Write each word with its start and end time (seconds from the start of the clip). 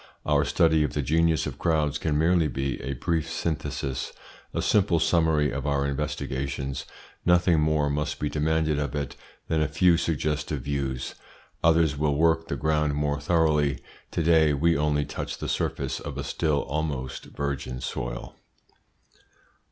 Our 0.25 0.45
study 0.45 0.81
of 0.83 0.93
the 0.93 1.03
genius 1.03 1.45
of 1.45 1.59
crowds 1.59 1.99
can 1.99 2.17
merely 2.17 2.47
be 2.47 2.81
a 2.81 2.93
brief 2.93 3.29
synthesis, 3.29 4.11
a 4.51 4.59
simple 4.59 4.99
summary 4.99 5.51
of 5.51 5.67
our 5.67 5.85
investigations. 5.85 6.85
Nothing 7.23 7.59
more 7.59 7.87
must 7.87 8.19
be 8.19 8.27
demanded 8.27 8.79
of 8.79 8.95
it 8.95 9.15
than 9.47 9.61
a 9.61 9.67
few 9.67 9.97
suggestive 9.97 10.61
views. 10.63 11.13
Others 11.63 11.99
will 11.99 12.15
work 12.15 12.47
the 12.47 12.55
ground 12.57 12.95
more 12.95 13.19
thoroughly. 13.19 13.79
To 14.09 14.23
day 14.23 14.53
we 14.55 14.75
only 14.75 15.05
touch 15.05 15.37
the 15.37 15.47
surface 15.47 15.99
of 15.99 16.17
a 16.17 16.23
still 16.23 16.63
almost 16.63 17.25
virgin 17.25 17.79
soil. 17.79 18.33